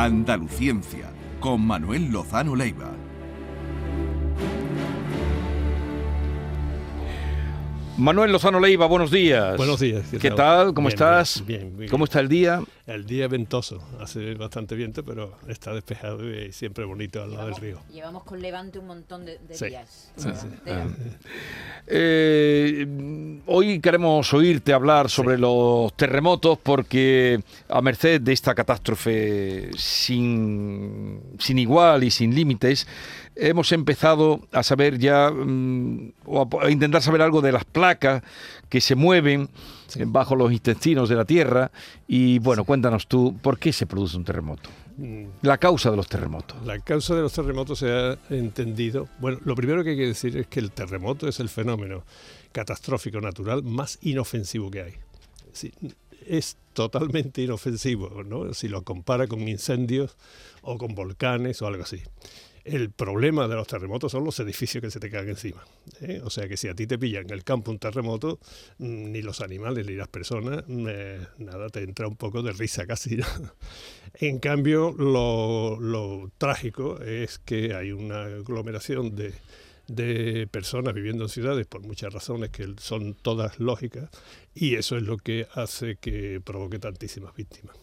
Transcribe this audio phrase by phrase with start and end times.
[0.00, 2.92] Andaluciencia, con Manuel Lozano Leiva.
[7.96, 9.56] Manuel Lozano Leiva, buenos días.
[9.56, 10.04] Buenos días.
[10.20, 10.72] ¿Qué, tal?
[10.72, 11.44] ¿Cómo Bien, estás?
[11.44, 12.60] bien, bien, ¿Cómo está el día?
[12.88, 17.48] El día es ventoso, hace bastante viento, pero está despejado y siempre bonito al lado
[17.48, 17.80] del río.
[17.92, 20.10] Llevamos con Levante un montón de, de Sí, días.
[20.16, 20.46] sí, sí.
[20.64, 20.84] De-
[21.86, 22.86] Eh,
[23.46, 31.58] hoy queremos oírte hablar sobre los terremotos porque a merced de esta catástrofe sin, sin
[31.58, 32.86] igual y sin límites,
[33.36, 38.22] hemos empezado a saber ya mm, o a, a intentar saber algo de las placas
[38.70, 39.48] que se mueven
[40.06, 41.70] bajo los intestinos de la Tierra
[42.06, 44.70] y bueno, cuéntanos tú, ¿por qué se produce un terremoto?
[44.96, 46.64] Mm, La causa de los terremotos.
[46.66, 49.08] La causa de los terremotos se ha entendido.
[49.20, 52.04] Bueno, lo primero que hay que decir es que el terremoto es el fenómeno
[52.52, 54.94] catastrófico natural más inofensivo que hay.
[55.52, 55.72] Sí,
[56.26, 58.52] es totalmente inofensivo, ¿no?
[58.54, 60.16] Si lo compara con incendios
[60.62, 62.02] o con volcanes o algo así.
[62.70, 65.64] El problema de los terremotos son los edificios que se te caen encima.
[66.02, 66.20] ¿eh?
[66.22, 68.38] O sea que si a ti te pilla en el campo un terremoto,
[68.76, 72.52] mm, ni los animales ni las personas, mm, eh, nada, te entra un poco de
[72.52, 73.16] risa casi.
[73.16, 73.26] ¿no?
[74.20, 79.32] En cambio, lo, lo trágico es que hay una aglomeración de,
[79.86, 84.10] de personas viviendo en ciudades por muchas razones que son todas lógicas
[84.54, 87.76] y eso es lo que hace que provoque tantísimas víctimas.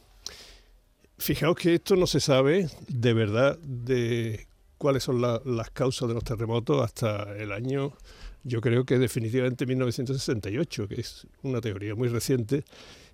[1.17, 4.47] Fijaos que esto no se sabe de verdad de
[4.85, 7.93] cuáles son la- las causas de los terremotos hasta el año,
[8.43, 12.63] yo creo que definitivamente 1968, que es una teoría muy reciente,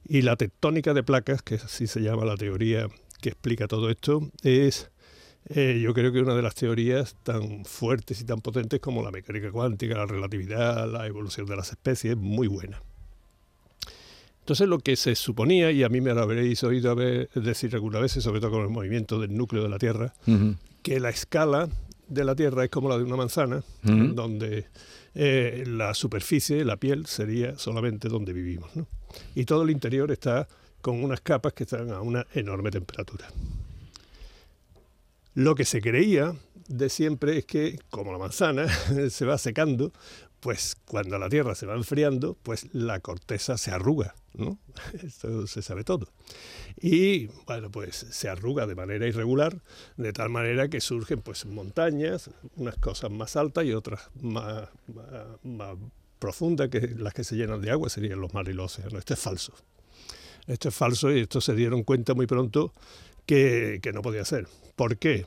[0.06, 2.88] y la tectónica de placas, que así se llama la teoría
[3.22, 4.90] que explica todo esto, es
[5.56, 9.12] eh, yo creo que una de las teorías tan fuertes y tan potentes como la
[9.12, 12.82] mecánica cuántica, la relatividad, la evolución de las especies, muy buena.
[14.40, 17.74] Entonces lo que se suponía, y a mí me lo habréis oído a ver- decir
[17.76, 20.56] algunas veces, sobre todo con el movimiento del núcleo de la Tierra, Ujú.
[20.82, 21.70] Que la escala
[22.08, 24.66] de la Tierra es como la de una manzana, donde
[25.16, 28.76] eh, la superficie, la piel, sería solamente donde vivimos.
[28.76, 28.88] ¿no?
[29.36, 30.48] Y todo el interior está
[30.82, 33.28] con unas capas que están a una enorme temperatura.
[35.34, 36.36] Lo que se creía
[36.68, 38.68] de siempre es que, como la manzana
[39.10, 39.94] se va secando,
[40.40, 44.58] pues cuando la Tierra se va enfriando, pues la corteza se arruga, ¿no?
[45.04, 46.08] Esto se sabe todo.
[46.80, 49.62] Y bueno, pues se arruga de manera irregular,
[49.98, 55.06] de tal manera que surgen pues montañas, unas cosas más altas y otras más, más,
[55.44, 55.76] más
[56.20, 59.00] profundas, que las que se llenan de agua serían los mares y los océanos.
[59.00, 59.54] Esto es falso.
[60.48, 62.74] Esto es falso y esto se dieron cuenta muy pronto
[63.26, 64.48] que, que no podía ser.
[64.76, 65.26] ¿Por qué?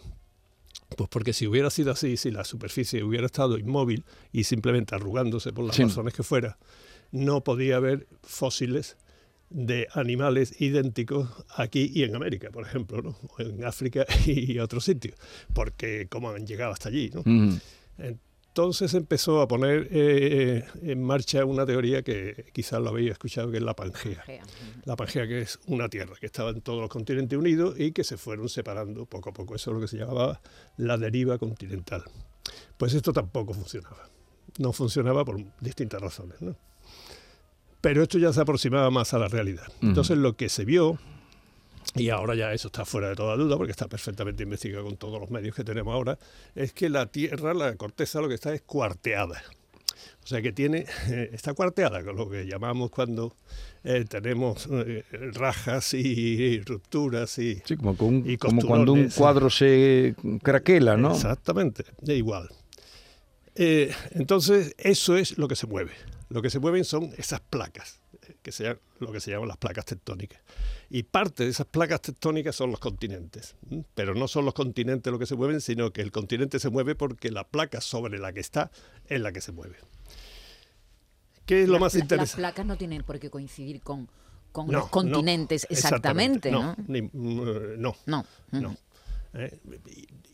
[0.96, 5.52] Pues porque si hubiera sido así, si la superficie hubiera estado inmóvil y simplemente arrugándose
[5.52, 5.82] por las Sí.
[5.84, 6.58] razones que fuera,
[7.14, 8.96] no podía haber fósiles
[9.48, 13.16] de animales idénticos aquí y en América, por ejemplo, ¿no?
[13.22, 15.16] o en África y otros sitios,
[15.52, 17.10] porque cómo han llegado hasta allí.
[17.14, 17.22] ¿no?
[17.98, 23.58] Entonces empezó a poner eh, en marcha una teoría que quizás lo habéis escuchado, que
[23.58, 24.22] es la Pangea.
[24.22, 24.42] Gea.
[24.84, 28.02] La Pangea, que es una tierra que estaba en todos los continentes unidos y que
[28.02, 29.54] se fueron separando poco a poco.
[29.54, 30.40] Eso es lo que se llamaba
[30.78, 32.02] la deriva continental.
[32.76, 34.08] Pues esto tampoco funcionaba.
[34.58, 36.42] No funcionaba por distintas razones.
[36.42, 36.56] ¿no?
[37.84, 39.66] Pero esto ya se aproximaba más a la realidad.
[39.82, 40.98] Entonces lo que se vio,
[41.94, 45.20] y ahora ya eso está fuera de toda duda porque está perfectamente investigado con todos
[45.20, 46.18] los medios que tenemos ahora,
[46.54, 49.42] es que la tierra, la corteza, lo que está es cuarteada.
[50.22, 53.36] O sea que tiene, eh, está cuarteada, con lo que llamamos cuando
[53.84, 57.60] eh, tenemos eh, rajas y, rupturas y...
[57.66, 61.12] Sí, como, con un- Y como cuando un cuadro se craquela, ¿no?
[61.12, 62.48] Exactamente, da igual.
[63.54, 65.92] Entonces, eso es lo que se mueve.
[66.34, 69.56] Lo que se mueven son esas placas, eh, que sean lo que se llaman las
[69.56, 70.40] placas tectónicas.
[70.90, 73.54] Y parte de esas placas tectónicas son los continentes.
[73.94, 76.96] Pero no son los continentes lo que se mueven, sino que el continente se mueve
[76.96, 78.72] porque la placa sobre la que está
[79.06, 79.76] es la que se mueve.
[81.46, 82.40] ¿Qué es lo Las más pla- Las interesante?
[82.40, 84.08] placas no tienen por qué coincidir con,
[84.50, 86.74] con No, los no, continentes exactamente, ¿no?
[86.88, 87.94] ni- mm, no.
[88.06, 88.26] No.
[88.50, 88.76] No.
[89.34, 89.58] ¿Eh?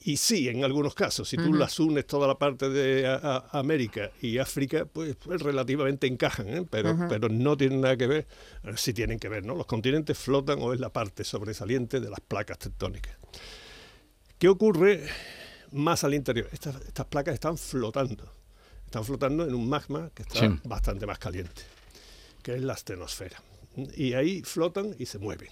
[0.03, 3.17] Y, y sí, en algunos casos, si tú las unes toda la parte de a-
[3.53, 6.67] a- América y África, pues, pues relativamente encajan, ¿eh?
[6.71, 6.95] pero,
[7.29, 8.27] no tienen nada que ver,
[8.65, 9.55] eh, sí tienen que ver, ¿no?
[9.55, 13.17] Los continentes flotan o es la parte sobresaliente de las placas tectónicas.
[14.39, 15.07] ¿Qué ocurre
[15.73, 16.49] más al interior?
[16.53, 18.33] Estas, estas placas están flotando,
[18.87, 20.61] están flotando en un magma que está Sí.
[20.65, 21.63] bastante más caliente,
[22.43, 23.43] que es la astenosfera.
[23.97, 25.49] Y ahí flotan y se mueven.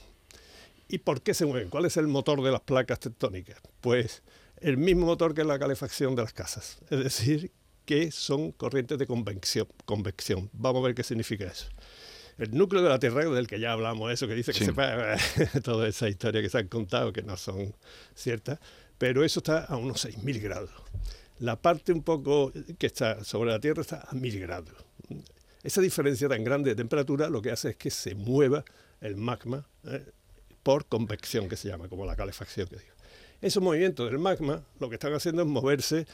[0.88, 1.68] ¿Y por qué se mueven?
[1.68, 3.60] ¿Cuál es el motor de las placas tectónicas?
[3.80, 4.22] Pues
[4.60, 6.78] el mismo motor que la calefacción de las casas.
[6.90, 7.52] Es decir,
[7.84, 9.68] que son corrientes de convección.
[9.84, 10.50] convección.
[10.52, 11.68] Vamos a ver qué significa eso.
[12.38, 15.16] el núcleo de la Tierra, del que ya hablamos, eso que dice que sepa
[15.62, 17.74] toda esa historia que se han contado, que no son
[18.14, 18.58] ciertas,
[18.96, 20.70] pero eso está a unos 6.000 grados.
[21.38, 24.74] La parte un poco que está sobre la Tierra está a 1.000 grados.
[25.62, 28.64] Esa diferencia tan grande de temperatura lo que hace es que se mueva
[29.00, 30.04] el magma eh,
[30.68, 32.92] por convección, que se llama, como la calefacción que digo.
[33.40, 36.06] Esos movimientos del magma lo que están haciendo es moverse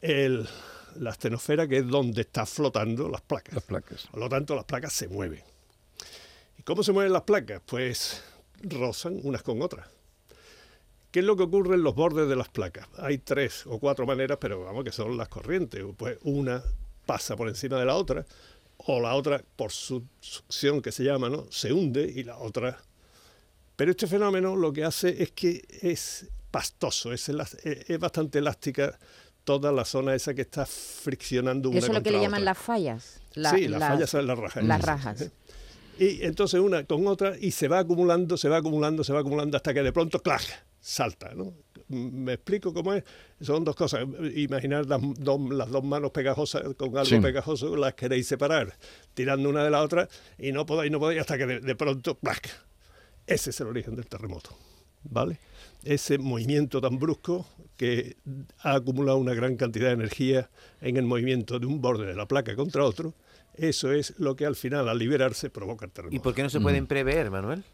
[0.00, 0.48] el-
[0.96, 3.54] la astenosfera, que es donde están flotando las placas.
[3.54, 4.08] Las placas.
[4.10, 5.44] Por lo tanto, las placas se mueven.
[6.58, 7.62] ¿Y cómo se mueven las placas?
[7.64, 8.20] Pues
[8.64, 9.86] rozan unas con otras.
[11.12, 12.88] ¿Qué es lo que ocurre en los bordes de las placas?
[12.98, 15.84] Hay tres o cuatro maneras, pero vamos que son las corrientes.
[15.96, 16.64] Pues una
[17.06, 18.26] pasa por encima de la otra,
[18.78, 21.46] o la otra, por su succión que se llama, ¿no?
[21.52, 22.76] se hunde y la otra.
[23.80, 28.38] Pero este fenómeno lo que hace es que es pastoso, es, elas- es es bastante
[28.38, 28.98] elástica
[29.42, 32.52] toda la zona esa que está friccionando una Eso es lo que le llaman otra.
[32.52, 33.20] las fallas.
[33.32, 34.64] La- sí, las las- fallas son las rajas.
[34.64, 35.30] Las rajas.
[35.98, 39.56] Y entonces una con otra y se va acumulando, se va acumulando, se va acumulando
[39.56, 40.42] hasta que de pronto ¡clac!
[40.78, 41.32] salta.
[41.34, 41.54] ¿no?
[41.88, 43.04] ¿Me explico cómo es?
[43.40, 44.06] Son dos cosas.
[44.34, 47.18] Imaginar las dos, las dos manos pegajosas con algo Sí.
[47.20, 48.76] pegajoso, las queréis separar,
[49.14, 50.06] tirando una de la otra
[50.38, 52.48] y no podéis, no podéis hasta que de, de pronto ¡clac!
[53.30, 54.50] Ese es el origen del terremoto.
[55.02, 55.38] ¿Vale?
[55.82, 57.46] Ese movimiento tan brusco
[57.78, 58.16] que
[58.62, 60.50] ha acumulado una gran cantidad de energía
[60.82, 63.14] en el movimiento de un borde de la placa contra otro,
[63.54, 66.16] eso es lo que al final, al liberarse, provoca el terremoto.
[66.16, 67.64] ¿Y por qué no se pueden prever, Manuel?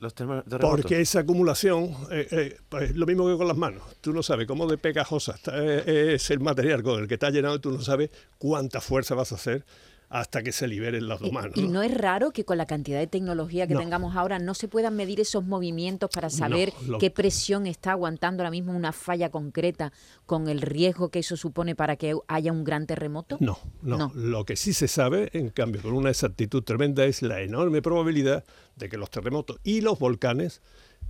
[0.00, 0.14] Los.
[0.60, 3.82] Porque esa acumulación, eh, eh, pues lo mismo que con las manos.
[4.00, 7.30] Tú no sabes cómo de pegajosa está- eh, es el material con el que está
[7.30, 9.64] llenado, tú no sabes cuánta fuerza vas a hacer
[10.10, 11.52] hasta que se liberen las dos Y, manos.
[11.56, 11.74] y ¿no?
[11.74, 13.80] no es raro que con la cantidad de tecnología que No.
[13.80, 18.42] tengamos ahora no se puedan medir esos movimientos para saber lo- qué presión está aguantando
[18.42, 19.92] ahora mismo una falla concreta
[20.26, 23.36] con el riesgo que eso supone para que haya un gran terremoto.
[23.40, 24.12] No, no, No.
[24.14, 28.44] Lo que sí se sabe, en cambio, con una exactitud tremenda, es la enorme probabilidad
[28.74, 30.60] de que los terremotos y los volcanes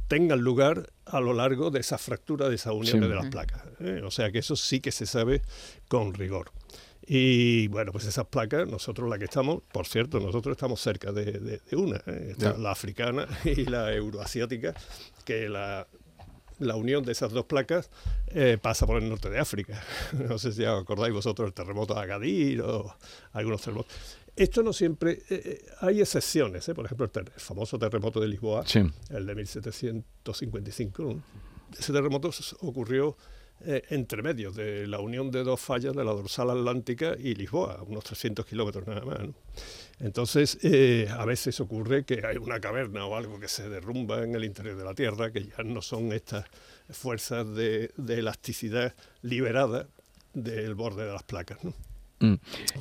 [0.08, 3.08] tengan lugar a lo largo de esa fractura, de esa unión Sí.
[3.08, 3.62] de las placas.
[3.81, 4.03] ¿eh?
[4.05, 5.41] O sea que eso sí que se sabe
[5.88, 6.50] con rigor.
[7.12, 11.24] Y bueno, pues esas placas, nosotros la que estamos, por cierto, nosotros estamos cerca de,
[11.24, 12.28] de- de una, ¿eh?
[12.30, 14.74] Está la africana y la euroasiática,
[15.24, 15.88] que la,
[16.60, 17.90] la unión de esas dos placas
[18.28, 19.82] eh, pasa por el norte de África.
[20.28, 22.94] No sé si os acordáis vosotros del terremoto de Agadir o
[23.32, 23.92] algunos terremotos.
[24.36, 26.74] Esto no siempre, eh, eh, hay excepciones, ¿eh?
[26.76, 28.88] por ejemplo el, ter- el famoso terremoto de Lisboa, Sí.
[29.08, 31.02] el de 1755.
[31.02, 31.22] ¿no?
[31.76, 32.30] Ese terremoto
[32.60, 33.16] ocurrió
[33.64, 37.82] eh, entre medios de la unión de dos fallas de la dorsal atlántica y Lisboa,
[37.86, 39.18] unos 300 kilómetros nada más.
[39.98, 44.34] Entonces, eh, a veces ocurre que hay una caverna o algo que se derrumba en
[44.34, 46.46] el interior de la Tierra, que ya no son estas
[46.88, 49.88] fuerzas de, elasticidad liberada
[50.32, 51.62] del borde de las placas.
[51.62, 51.74] ¿no?
[52.20, 52.34] Mm.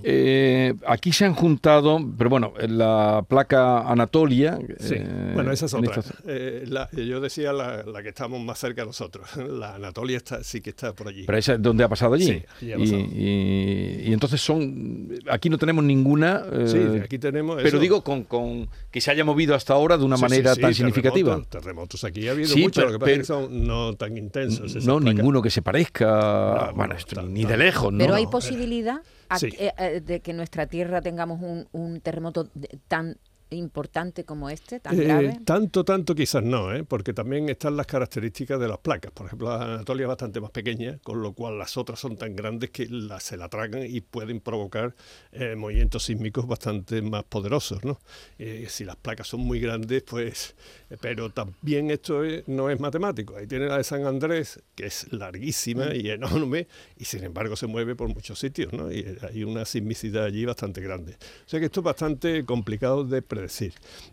[0.04, 4.60] Eh, aquí se han juntado, pero bueno, la placa Anatolia.
[4.80, 5.96] Sí, eh, bueno, esa es otra.
[6.00, 9.28] esta- Eh, la- yo decía la, la que estamos más cerca nosotros.
[9.38, 11.24] La Anatolia está, sí que está por allí.
[11.26, 12.26] Pero esa es donde ha pasado allí.
[12.26, 13.00] Sí, allí ha y, pasado.
[13.00, 15.10] y- y entonces son.
[15.30, 16.44] Aquí no tenemos ninguna.
[16.52, 17.80] eh, Sí, aquí tenemos pero eso.
[17.80, 20.74] digo con, con que se haya movido hasta ahora de una Sí, manera sí, tan
[20.74, 21.30] significativa.
[21.32, 24.18] Terremotos, terremotos aquí ha habido Sí, muchos, pero- lo que pasa pero- son no tan
[24.18, 24.76] intensos.
[24.86, 25.16] No, placas.
[25.16, 26.68] ninguno que se parezca.
[26.70, 28.00] No, bueno, no, esto tan- ni de lejos, ¿no?
[28.00, 29.02] Pero hay posibilidad
[29.38, 29.50] sí.
[29.60, 33.18] eh, eh, de que nuestra tierra tengamos un, un terremoto de- tan
[33.52, 35.40] importante como este, tan Eh, grave.
[35.44, 36.84] tanto, tanto quizás no, ¿eh?
[36.84, 39.12] porque también están las características de las placas.
[39.12, 42.36] Por ejemplo, la Anatolia es bastante más pequeña, con lo cual las otras son tan
[42.36, 44.96] grandes que la- se la tragan y pueden provocar
[45.32, 47.84] eh, movimientos sísmicos bastante más poderosos.
[47.84, 48.00] ¿no?
[48.38, 50.56] Eh, si las placas son muy grandes, pues...
[50.90, 53.36] eh, Pero también esto es- no es matemático.
[53.36, 57.66] Ahí tiene la de San Andrés, que es larguísima y enorme, y sin embargo se
[57.68, 58.92] mueve por muchos sitios, ¿no?
[58.92, 61.14] Y hay una sismicidad allí bastante grande.
[61.14, 63.39] O sea que esto es bastante complicado de predecir.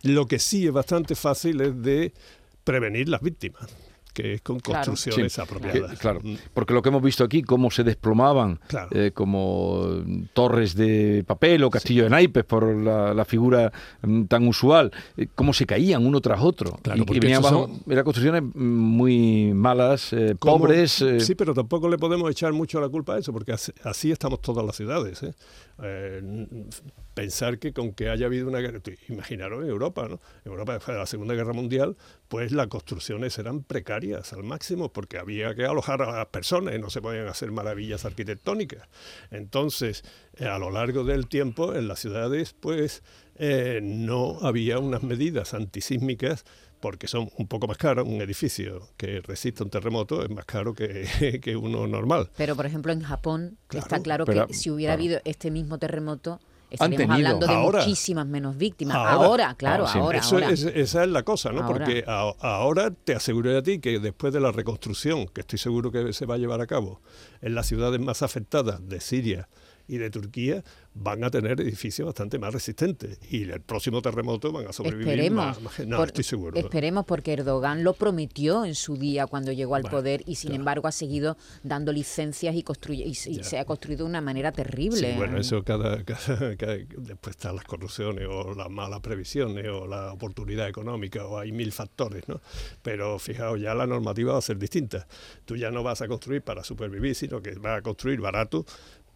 [0.03, 2.13] Lo que sí es bastante fácil es de
[2.65, 3.69] prevenir las víctimas,
[4.17, 4.87] que es con Claro.
[4.87, 5.91] construcciones Sí, apropiadas.
[5.91, 6.37] que- claro, Mm.
[6.55, 8.89] porque lo que hemos visto aquí, cómo se desplomaban Claro.
[8.93, 13.71] eh, como torres de papel o castillo de naipes por la, la figura
[14.01, 16.79] mm, tan usual, eh, cómo se caían uno tras otro.
[16.83, 21.03] Claro, y, venían estos abajo, son- eran construcciones muy malas, eh, pobres.
[21.03, 24.11] eh, Sí, pero tampoco le podemos echar mucho la culpa a eso, porque así, así
[24.11, 25.23] estamos todas las ciudades.
[25.23, 25.35] ¿eh?
[25.83, 26.23] Eh,
[27.15, 30.21] pensar que con que haya habido una guerra, imaginaros en Europa, ¿no?
[30.45, 31.97] En Europa después de la Segunda Guerra Mundial,
[32.29, 36.79] pues las construcciones eran precarias al máximo, porque había que alojar a las personas y
[36.79, 38.89] no se podían hacer maravillas arquitectónicas.
[39.31, 40.05] Entonces,
[40.37, 43.03] eh, a lo largo del tiempo, en las ciudades, pues
[43.37, 46.45] eh, no había unas medidas antisísmicas
[46.81, 48.07] porque son un poco más caros.
[48.07, 52.31] Un edificio que resista un terremoto es más caro que, que uno normal.
[52.37, 55.03] Pero, por ejemplo, en Japón Claro, está claro pero- que si hubiera claro.
[55.03, 57.13] habido este mismo terremoto, Tenido.
[57.13, 57.79] hablando de Ahora.
[57.81, 58.97] muchísimas menos víctimas.
[58.97, 59.13] Ahora.
[59.13, 59.99] Ahora, claro, Ah, sí.
[59.99, 60.51] ahora, Eso ahora.
[60.51, 61.63] es- esa es la cosa, ¿no?
[61.63, 61.85] Ahora.
[61.85, 65.93] Porque a- ahora te aseguro a ti que después de la reconstrucción, que estoy seguro
[65.93, 67.01] que se va a llevar a cabo
[67.41, 69.49] en las ciudades más afectadas de Siria
[69.89, 70.63] y de Turquía,
[70.95, 73.19] van a tener edificios bastante más resistentes.
[73.31, 75.45] Y el próximo terremoto van a sobrevivir Esperemos.
[75.47, 75.61] más.
[75.63, 76.59] más- no, por- estoy seguro.
[76.59, 80.53] Esperemos porque Erdogan lo prometió en su día cuando llegó al Bueno, poder y sin
[80.55, 83.45] embargo ha seguido dando licencias y, construye, y, se- y Ya.
[83.45, 85.13] se ha construido de una manera terrible.
[85.13, 89.87] Sí, bueno, eso cada, cada- cada- después están las corrupciones o las malas previsiones o
[89.87, 92.41] la oportunidad económica o hay mil factores, ¿no?
[92.83, 95.07] Pero fijaos, ya la normativa va a ser distinta.
[95.45, 98.65] Tú ya no vas a construir para supervivir, sino que vas a construir barato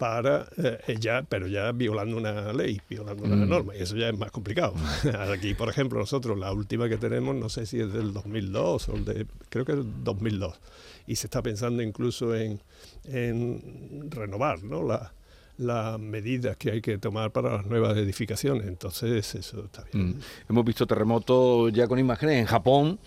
[0.01, 3.49] para eh, ya, pero ya violando una ley, violando una Mm.
[3.49, 4.73] norma, y eso ya es más complicado.
[5.31, 8.93] Aquí, por ejemplo, nosotros la última que tenemos, no sé si es del 2002 o
[8.93, 10.59] de, creo que es del 2002,
[11.05, 12.59] y se está pensando incluso en,
[13.05, 14.81] en renovar, ¿no?
[14.83, 15.13] La,
[15.57, 18.65] las medidas que hay que tomar para las nuevas edificaciones.
[18.65, 20.09] Entonces, eso está bien.
[20.09, 20.19] Mm.
[20.49, 22.99] Hemos visto terremotos ya con imágenes en Japón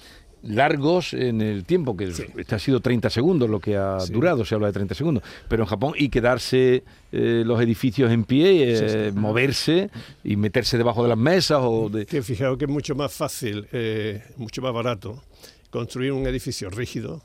[0.46, 2.24] largos en el tiempo, que Sí.
[2.36, 4.12] este ha sido 30 segundos lo que ha Sí.
[4.12, 8.24] durado, se habla de 30 segundos, pero en Japón y quedarse eh, los edificios en
[8.24, 9.90] pie, eh, Sí, moverse
[10.24, 12.06] y meterse debajo de las mesas o de...
[12.06, 15.22] Que fijaos que es mucho más fácil, eh, mucho más barato
[15.70, 17.22] construir un edificio rígido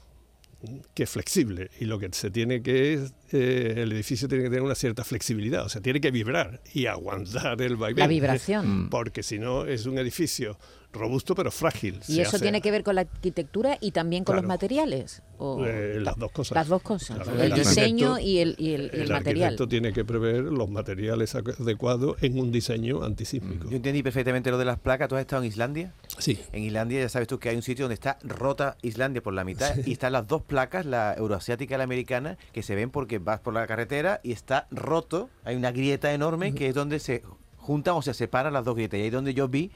[0.93, 1.69] que flexible.
[1.79, 5.03] Y lo que se tiene que es, eh, el edificio tiene que tener una cierta
[5.03, 8.00] flexibilidad, o sea, tiene que vibrar y aguantar el vaivén.
[8.03, 8.86] La vibración.
[8.86, 8.89] Mm.
[8.91, 10.57] Porque si no, es un edificio
[10.91, 12.00] robusto pero frágil.
[12.07, 15.21] Y eso hace- tiene que ver con la arquitectura y también con los materiales.
[15.38, 16.55] ¿O Eh, las dos cosas.
[16.55, 17.17] Las dos cosas.
[17.19, 19.50] Claro, el el diseño y el, y el- el el material.
[19.50, 23.69] arquitecto tiene que prever los materiales adecuados en un diseño antisísmico.
[23.69, 25.07] Yo entendí perfectamente lo de las placas.
[25.09, 25.93] ¿Tú has estado en Islandia?
[26.17, 26.39] Sí.
[26.51, 29.43] En Islandia ya sabes tú que hay un sitio donde está rota Islandia por la
[29.43, 33.18] mitad y están las dos placas, la euroasiática y la americana, que se ven porque
[33.19, 35.29] vas por la carretera y está roto.
[35.43, 37.23] Hay una grieta enorme que es donde se
[37.57, 38.99] juntan o se separan las dos grietas.
[38.99, 39.71] Y ahí es donde yo vi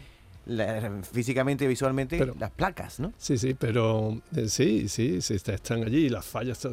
[0.45, 3.13] la- físicamente y visualmente Pero- las placas, ¿no?
[3.17, 6.09] Sí, sí, pero eh, sí, sí, sí, está- están allí.
[6.09, 6.67] Las fallas,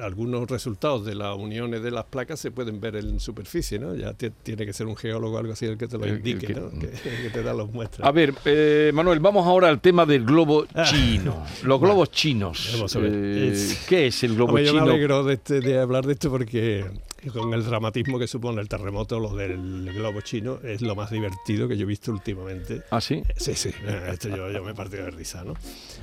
[0.00, 3.94] algunos resultados de las uniones de las placas se pueden ver en superficie, ¿no?
[3.94, 6.10] Ya ti- tiene que ser un geólogo o algo así el que te lo El-
[6.10, 6.70] el indique, que- ¿no?
[6.70, 8.06] Que, que te da los muestras.
[8.06, 10.84] A ver, eh, Manuel, vamos ahora al tema del globo Ah.
[10.84, 11.44] chino.
[11.64, 12.70] Los globos chinos.
[12.74, 13.12] Vamos a ver.
[13.14, 14.90] Eh, ¿Qué es el globo Hombre, yo me chino?
[14.92, 16.84] alegro de, este- de hablar de esto porque
[17.32, 21.68] con el dramatismo que supone el terremoto, lo del globo chino, es lo más divertido
[21.68, 22.82] que yo he visto últimamente.
[22.90, 23.22] ¿Ah, sí?
[23.36, 23.70] Sí, sí,
[24.08, 25.54] esto yo, yo me he partido de risa, ¿no?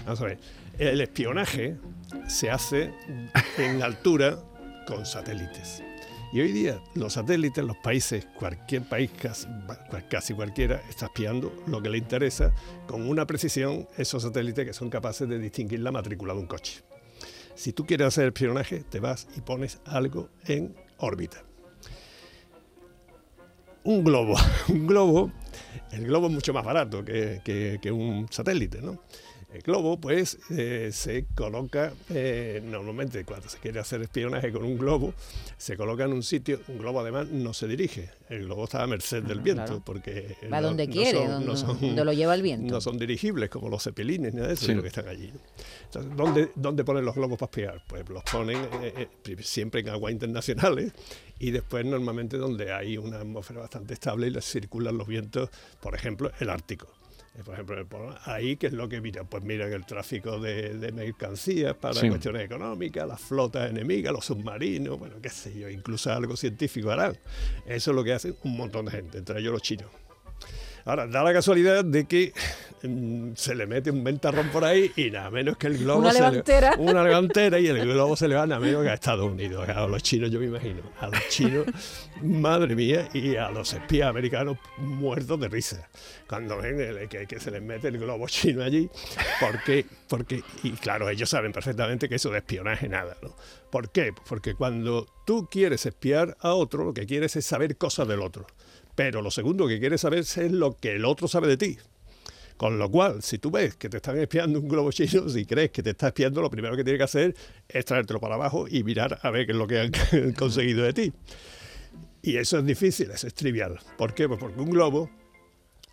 [0.06, 0.40] Vamos a ver,
[0.78, 1.78] el espionaje
[2.28, 2.94] se hace
[3.58, 4.40] en altura
[4.88, 5.84] con satélites.
[6.34, 9.12] Y hoy día los satélites, los países, cualquier país,
[10.10, 12.54] casi cualquiera, está espiando lo que le interesa
[12.88, 16.84] con una precisión esos satélites que son capaces de distinguir la matrícula de un coche.
[17.54, 21.44] Si tú quieres hacer espionaje, te vas y pones algo en órbita.
[23.84, 24.36] Un globo,
[24.70, 25.32] un globo,
[25.92, 29.02] el globo es mucho más barato que, que- que un satélite, ¿no?
[29.54, 34.78] El globo, pues, eh, se coloca, eh, normalmente cuando se quiere hacer espionaje con un
[34.78, 35.14] globo,
[35.58, 38.88] se coloca en un sitio, un globo además no se dirige, el globo está a
[38.88, 39.82] merced del viento, claro.
[39.86, 42.74] porque Va no- donde no quiere, son- donde, no son- donde lo lleva el viento.
[42.74, 44.72] no son dirigibles como los cepelines, ni nada de eso, Sí.
[44.72, 45.34] sino que están allí.
[45.86, 47.84] Entonces, ¿dónde, ¿dónde ponen los globos para espiar?
[47.88, 50.94] Pues los ponen eh, eh, siempre en aguas internacionales
[51.40, 55.50] y después normalmente donde hay una atmósfera bastante estable y les circulan los vientos,
[55.82, 56.88] por ejemplo, el Ártico.
[57.38, 59.26] Eh, Por ejemplo, ahí, ¿qué es lo que miran?
[59.28, 62.10] Pues miran el tráfico de, de mercancías para Sí.
[62.10, 67.18] cuestiones económicas, las flotas enemigas, los submarinos, bueno, qué sé yo, incluso algo científico harán.
[67.66, 69.90] Eso es lo que hacen un montón de gente, entre ellos los chinos.
[70.86, 72.34] Ahora, da la casualidad de que
[72.84, 76.00] mm, se le mete un ventarrón por ahí y nada menos que el globo.
[76.00, 76.76] Una se le- levantera.
[76.80, 79.68] una levantera y el globo se le va nada menos que a Estados Unidos.
[79.70, 80.82] A los chinos, yo me imagino.
[81.00, 81.66] A los chinos,
[82.22, 85.88] madre mía, y a los espías americanos muertos de risa.
[86.28, 88.90] Cuando ven el- que, que se les mete el globo chino allí.
[89.40, 93.36] Porque, porque, y claro, ellos saben perfectamente que eso de espionaje nada, ¿no?
[93.70, 94.14] ¿Por qué?
[94.28, 98.46] Porque cuando tú quieres espiar a otro, lo que quieres es saber cosas del otro.
[98.96, 101.78] Pero lo segundo que quieres saber es lo que el otro sabe de ti.
[102.58, 105.72] Con lo cual, si tú ves que te están espiando un globo chino, si crees
[105.72, 107.36] que te está espiando, lo primero que tienes que hacer
[107.68, 110.94] es traértelo para abajo y mirar a ver qué es lo que han conseguido de
[110.94, 111.14] ti.
[112.22, 113.80] Y eso es difícil, eso es trivial.
[113.98, 114.28] ¿Por qué?
[114.28, 115.10] Pues porque un globo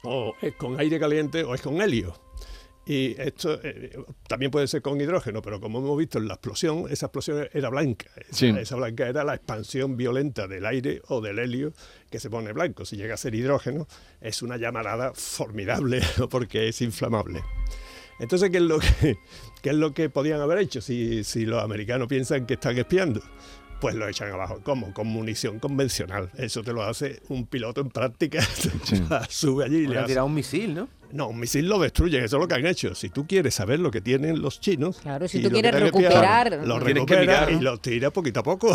[0.02, 2.14] o es con aire caliente o es con helio.
[2.90, 6.87] Y esto eh, también puede ser con hidrógeno, pero como hemos visto en la explosión,
[6.88, 8.07] esa explosión era blanca.
[8.16, 8.47] Esa, Sí.
[8.59, 11.75] esa blanca era la expansión violenta del aire o del helio
[12.11, 12.87] que se pone blanco.
[12.87, 13.87] Si llega a ser hidrógeno,
[14.23, 17.42] es una llamarada formidable porque es inflamable.
[18.21, 19.18] Entonces, ¿qué es lo que,
[19.61, 23.21] qué es lo que podían haber hecho si, si los americanos piensan que están espiando?
[23.80, 24.61] Pues lo echan abajo.
[24.62, 24.92] ¿Cómo?
[24.92, 26.30] Con munición convencional.
[26.37, 28.42] Eso te lo hace un piloto en práctica.
[29.28, 30.08] Sube allí y le Le ha hace...
[30.08, 30.88] tirado un misil, ¿no?
[31.11, 32.94] No, un misil lo destruyen, eso es lo que han hecho.
[32.94, 36.50] Si tú quieres saber lo que tienen los chinos, Claro, si y tú quieres recuperar-
[36.66, 37.58] lo que recupera mirar, ¿no?
[37.58, 38.68] y lo tira poquito a poco.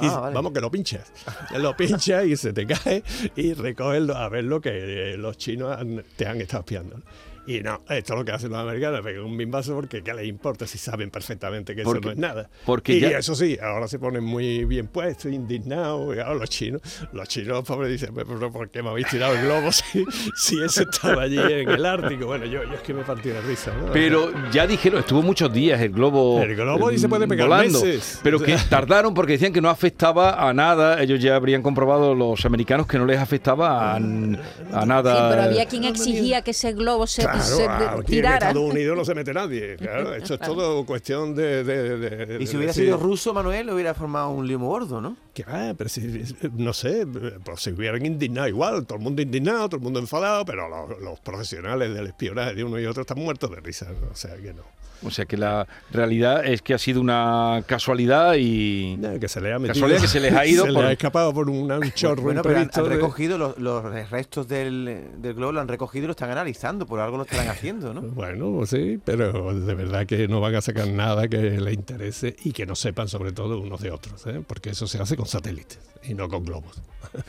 [0.00, 0.34] Y, Ah, vale.
[0.34, 1.12] Vamos, que lo pinchas.
[1.56, 3.02] Lo pinchas y se te cae
[3.36, 4.70] y recoges a ver lo que
[5.14, 7.00] eh, los chinos han- te han estado espiando.
[7.46, 10.26] Y no, esto es lo que hacen los americanos, pegan un bimbazo porque ¿qué les
[10.26, 12.48] importa si saben perfectamente que Porque- eso no es nada?
[12.64, 16.48] porque y ya- eso sí, ahora se ponen muy bien puestos, indignados, y ahora los
[16.48, 16.80] chinos,
[17.12, 20.04] los chinos pobres dicen, pero ¿por qué me habéis tirado el globo si,
[20.36, 22.26] si eso estaba allí en el Ártico?
[22.26, 23.72] Bueno, yo, yo es que me partí de risa.
[23.74, 23.92] ¿no?
[23.92, 26.40] Pero ya dijeron, estuvo muchos días el globo.
[26.42, 28.20] El globo y se puede pegar volando, meses.
[28.22, 31.02] Pero O que tardaron porque decían que no afectaba a nada.
[31.02, 35.14] Ellos ya habrían comprobado los americanos que no les afectaba a, a nada.
[35.16, 38.48] Sí, pero había quien exigía que ese globo se, Claro, se de- aquí en tirara.
[38.48, 39.76] Estados Unidos no se mete nadie.
[39.76, 41.64] Claro, esto es todo cuestión de.
[41.64, 45.00] de- de- de Y si hubiera decir, sido ruso, Manuel, hubiera formado un limo gordo,
[45.00, 45.16] ¿no?
[45.32, 46.22] Que va, pero si,
[46.54, 47.06] no sé,
[47.44, 51.00] pues se hubieran indignado igual, todo el mundo indignado, todo el mundo enfadado, pero los,
[51.00, 54.08] los profesionales del espionaje de uno y otro están muertos de risa, ¿no?
[54.12, 54.62] o sea que no.
[55.02, 58.96] O sea que la realidad es que ha sido una casualidad y.
[58.98, 59.74] Nada, que se le ha metido.
[59.74, 62.22] Casualidad que se les ha ido se por- le ha escapado por un, un chorro
[62.22, 66.04] Bueno, pero han, han de- recogido los, los restos del, del globo, lo han recogido
[66.04, 68.00] y lo están analizando, por algo lo estarán haciendo, ¿no?
[68.02, 72.36] Bueno, pues sí, pero de verdad que no van a sacar nada que les interese
[72.44, 74.42] y que no sepan sobre todo unos de otros, ¿eh?
[74.46, 76.80] porque eso se hace con satélites y no con globos.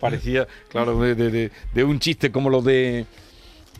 [0.00, 3.06] Parecía, claro, de, de- de- de un chiste como lo de.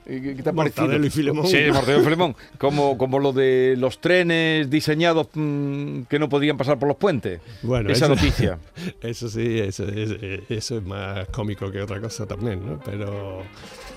[0.06, 0.82] Eh, ¿Qué te ha parecido?
[0.84, 1.46] Mortadelo y Filemón.
[1.46, 2.36] Sí, Mortadelo y Filemón.
[2.58, 7.40] Como, como lo de los trenes diseñados mm, que no podían pasar por los puentes.
[7.62, 8.58] Bueno, Esa eso- noticia.
[9.02, 10.16] Eso sí, eso, es-
[10.48, 12.80] eso es más cómico que otra cosa también, ¿no?
[12.84, 13.42] Pero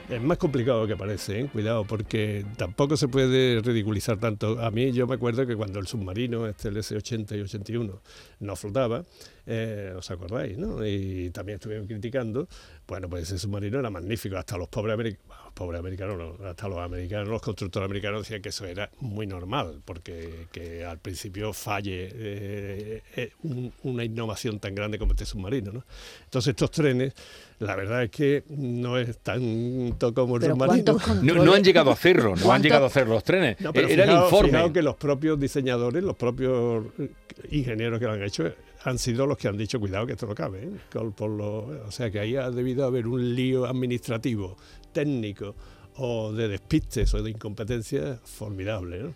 [0.09, 1.49] es más complicado que parece, ¿eh?
[1.51, 4.59] cuidado, porque tampoco se puede ridiculizar tanto.
[4.61, 8.01] A mí yo me acuerdo que cuando el submarino, este el S-80 y 81,
[8.39, 9.03] no flotaba,
[9.45, 10.57] eh, ¿os acordáis?
[10.57, 10.85] ¿no?
[10.85, 12.47] Y también estuvieron criticando,
[12.87, 16.67] bueno, pues ese submarino era magnífico, hasta los pobres americanos, los pobres americanos, no, hasta
[16.69, 21.51] los americanos, los constructores americanos decían que eso era muy normal, porque que al principio
[21.51, 25.83] falle eh, eh, un- una innovación tan grande como este submarino, ¿no?
[26.23, 27.13] Entonces estos trenes,
[27.59, 30.93] la verdad es que no es tanto como el submarino.
[30.97, 33.59] ¿cuántos No, no han llegado a hacerlo, no han ¿Cuánto- llegado a hacer los trenes.
[33.59, 34.49] No, pero Era el fijaos- informe.
[34.51, 37.09] fijaos que los propios diseñadores, los propios eh,
[37.51, 38.49] ingenieros que lo han hecho,
[38.87, 40.63] han sido los que han dicho, cuidado que esto no cabe.
[40.63, 40.71] ¿eh?
[41.15, 44.55] Por lo- o sea que ahí ha debido haber un lío administrativo,
[44.93, 45.55] técnico
[45.97, 49.13] o de despistes o de incompetencia formidable.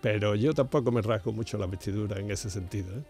[0.00, 2.88] Pero yo tampoco me rasgo mucho la vestidura en ese sentido.
[2.96, 3.02] ¿eh?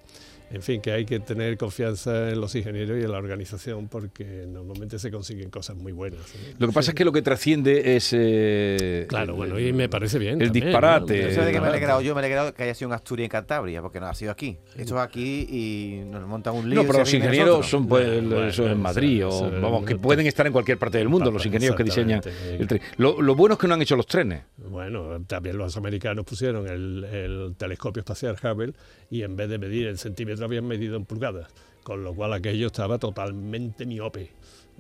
[0.51, 4.47] En fin, que hay que tener confianza en los ingenieros y en la organización porque
[4.49, 6.21] normalmente se consiguen cosas muy buenas.
[6.35, 6.55] ¿eh?
[6.59, 8.15] Lo que pasa es que lo que trasciende es.
[8.17, 10.41] eh, Claro, el- bueno, y me parece bien.
[10.41, 11.23] el también, disparate.
[11.23, 11.29] ¿no?
[11.29, 13.25] Eso de que me he alegrado yo, me he alegrado que haya sido en Asturias
[13.25, 14.57] y en Cantabria, porque no ha sido aquí.
[14.75, 16.81] Esto es aquí y nos montan un lío.
[16.81, 20.47] No, pero los ingenieros son pues, Bueno, eso en Madrid, o vamos, que pueden estar
[20.47, 22.23] en cualquier parte del mundo, los ingenieros que diseñan
[22.59, 22.81] el tren.
[22.97, 24.45] Lo, lo bueno es que no han hecho los trenes.
[24.57, 28.73] Bueno, también los americanos pusieron el, el telescopio espacial Hubble
[29.11, 31.49] y en vez de medir en centímetros habían medido en pulgadas,
[31.83, 34.31] con lo cual aquello estaba totalmente miope.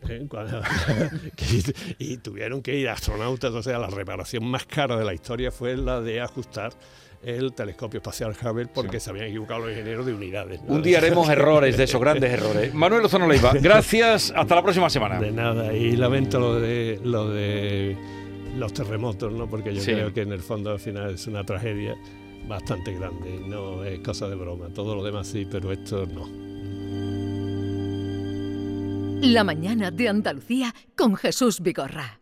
[0.08, 0.26] ¿eh?
[0.28, 0.62] Cuando-
[1.98, 5.76] y, tuvieron que ir astronautas, o sea, la reparación más cara de la historia fue
[5.76, 6.72] la de ajustar
[7.22, 10.62] el telescopio espacial Hubble porque se habían equivocado los ingenieros de unidades.
[10.62, 10.74] ¿no?
[10.74, 12.72] Un día haremos errores de esos grandes errores.
[12.74, 15.18] Manuel Lozano Leiva, gracias, hasta la próxima semana.
[15.18, 17.96] De nada, y lamento lo de lo de
[18.56, 19.48] los terremotos, ¿no?
[19.48, 19.92] Porque yo Sí.
[19.92, 21.96] creo que en el fondo al final es una tragedia
[22.48, 24.68] bastante grande, no es cosa de broma.
[24.74, 26.26] Todo lo demás sí, pero esto no.
[29.20, 32.20] La mañana de Andalucía con Jesús Vigorra.